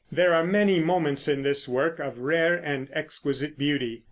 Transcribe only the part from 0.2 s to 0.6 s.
are